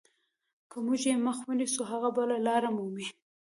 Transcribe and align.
که 0.69 0.77
موږ 0.85 1.01
یې 1.09 1.15
مخه 1.25 1.43
ونیسو 1.47 1.81
هغه 1.91 2.09
بله 2.17 2.37
لار 2.45 2.63
مومي. 2.75 3.07